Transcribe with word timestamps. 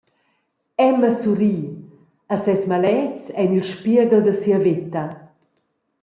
Emma 0.87 1.09
surri, 1.17 1.57
«e 2.33 2.37
ses 2.43 2.61
maletgs 2.71 3.23
ein 3.41 3.55
il 3.57 3.67
spieghel 3.71 4.21
da 4.25 4.33
sia 4.41 4.59
veta. 4.65 5.03